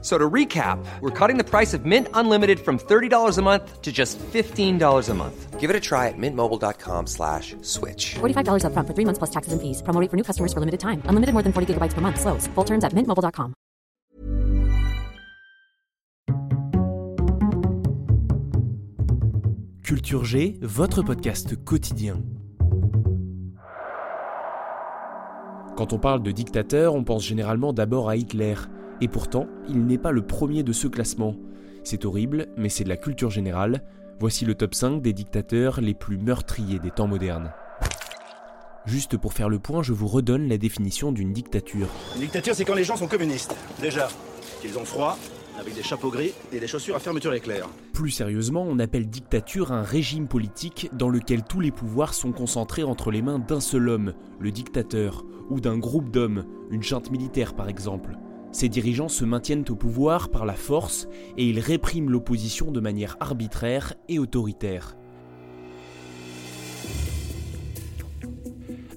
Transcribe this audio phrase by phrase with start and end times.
[0.00, 3.90] So to recap, we're cutting the price of Mint Unlimited from $30 a month to
[3.90, 5.58] just $15 a month.
[5.58, 8.14] Give it a try at mintmobile.com slash switch.
[8.20, 9.82] $45 upfront for three months plus taxes and fees.
[9.82, 11.02] Promo rate for new customers for limited time.
[11.06, 12.20] Unlimited more than 40 gigabytes per month.
[12.20, 12.46] Slows.
[12.54, 13.54] Full terms at mintmobile.com.
[19.82, 22.22] Culture G, votre podcast quotidien.
[25.76, 28.54] Quand on parle de dictateur, on pense généralement d'abord à Hitler.
[29.00, 31.36] Et pourtant, il n'est pas le premier de ce classement.
[31.84, 33.82] C'est horrible, mais c'est de la culture générale.
[34.18, 37.52] Voici le top 5 des dictateurs les plus meurtriers des temps modernes.
[38.86, 41.88] Juste pour faire le point, je vous redonne la définition d'une dictature.
[42.14, 43.54] Une dictature, c'est quand les gens sont communistes.
[43.80, 44.08] Déjà,
[44.60, 45.16] qu'ils ont froid,
[45.58, 47.68] avec des chapeaux gris et des chaussures à fermeture éclair.
[47.92, 52.84] Plus sérieusement, on appelle dictature un régime politique dans lequel tous les pouvoirs sont concentrés
[52.84, 57.54] entre les mains d'un seul homme, le dictateur, ou d'un groupe d'hommes, une junte militaire
[57.54, 58.16] par exemple.
[58.50, 63.16] Ces dirigeants se maintiennent au pouvoir par la force et ils répriment l'opposition de manière
[63.20, 64.96] arbitraire et autoritaire.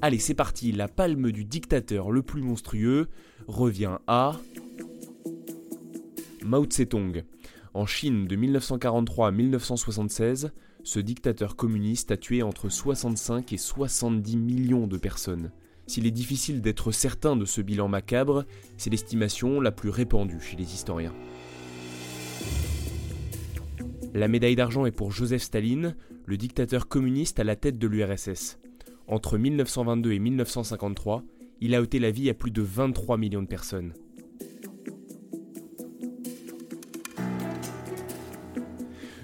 [0.01, 3.09] Allez, c'est parti, la palme du dictateur le plus monstrueux
[3.47, 4.39] revient à
[6.43, 7.23] Mao Tse-tung.
[7.73, 10.51] En Chine de 1943 à 1976,
[10.83, 15.51] ce dictateur communiste a tué entre 65 et 70 millions de personnes.
[15.87, 18.45] S'il est difficile d'être certain de ce bilan macabre,
[18.77, 21.13] c'est l'estimation la plus répandue chez les historiens.
[24.13, 28.59] La médaille d'argent est pour Joseph Staline, le dictateur communiste à la tête de l'URSS.
[29.07, 31.23] Entre 1922 et 1953,
[31.61, 33.93] il a ôté la vie à plus de 23 millions de personnes.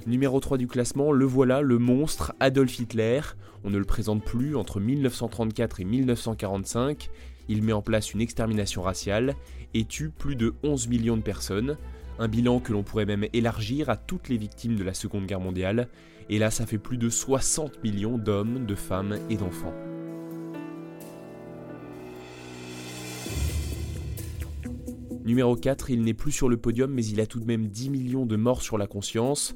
[0.07, 3.19] Numéro 3 du classement, le voilà, le monstre Adolf Hitler.
[3.65, 7.09] On ne le présente plus entre 1934 et 1945.
[7.49, 9.35] Il met en place une extermination raciale
[9.73, 11.75] et tue plus de 11 millions de personnes.
[12.19, 15.41] Un bilan que l'on pourrait même élargir à toutes les victimes de la Seconde Guerre
[15.41, 15.89] mondiale.
[16.29, 19.75] Et là, ça fait plus de 60 millions d'hommes, de femmes et d'enfants.
[25.25, 27.89] Numéro 4, il n'est plus sur le podium, mais il a tout de même 10
[27.89, 29.53] millions de morts sur la conscience.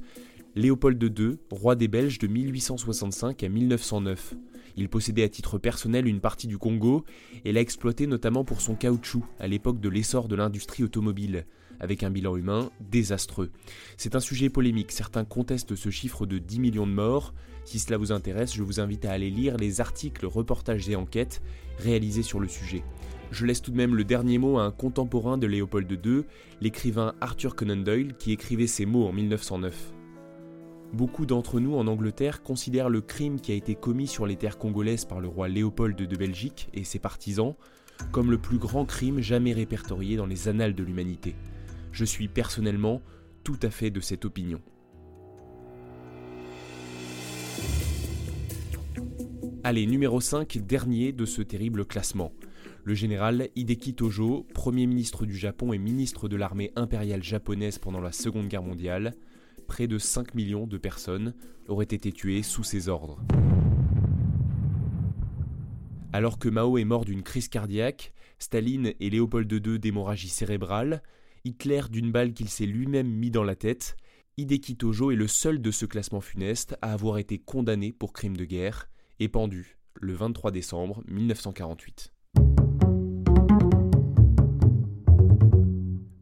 [0.54, 4.34] Léopold II, roi des Belges de 1865 à 1909.
[4.76, 7.06] Il possédait à titre personnel une partie du Congo
[7.46, 11.46] et l'a exploité notamment pour son caoutchouc à l'époque de l'essor de l'industrie automobile,
[11.80, 13.50] avec un bilan humain désastreux.
[13.96, 17.34] C'est un sujet polémique, certains contestent ce chiffre de 10 millions de morts.
[17.64, 21.42] Si cela vous intéresse, je vous invite à aller lire les articles, reportages et enquêtes
[21.78, 22.84] réalisés sur le sujet.
[23.32, 26.24] Je laisse tout de même le dernier mot à un contemporain de Léopold II,
[26.60, 29.94] l'écrivain Arthur Conan Doyle, qui écrivait ces mots en 1909.
[30.94, 34.58] Beaucoup d'entre nous en Angleterre considèrent le crime qui a été commis sur les terres
[34.58, 37.56] congolaises par le roi Léopold de Belgique et ses partisans
[38.12, 41.36] comme le plus grand crime jamais répertorié dans les annales de l'humanité.
[41.92, 43.02] Je suis personnellement
[43.44, 44.62] tout à fait de cette opinion.
[49.64, 52.32] Allez, numéro 5, dernier de ce terrible classement.
[52.84, 58.02] Le général Hideki Tojo, Premier ministre du Japon et ministre de l'armée impériale japonaise pendant
[58.02, 59.14] la Seconde Guerre mondiale,
[59.72, 61.34] près de 5 millions de personnes
[61.70, 63.22] auraient été tuées sous ses ordres.
[66.12, 71.02] Alors que Mao est mort d'une crise cardiaque, Staline et Léopold II d'hémorragie cérébrale,
[71.46, 73.96] Hitler d'une balle qu'il s'est lui-même mis dans la tête,
[74.36, 78.36] Hideki Tojo est le seul de ce classement funeste à avoir été condamné pour crime
[78.36, 78.90] de guerre
[79.22, 82.12] et pendu le 23 décembre 1948.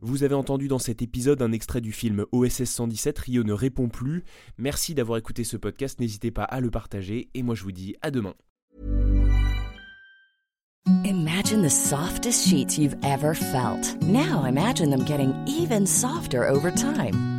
[0.01, 3.89] Vous avez entendu dans cet épisode un extrait du film OSS 117, Rio ne répond
[3.89, 4.23] plus.
[4.57, 7.95] Merci d'avoir écouté ce podcast, n'hésitez pas à le partager et moi je vous dis
[8.01, 8.33] à demain.
[11.03, 14.01] Imagine the softest sheets you've ever felt.
[14.01, 17.38] Now imagine them getting even softer over time.